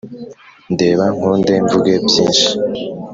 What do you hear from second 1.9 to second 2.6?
byinshi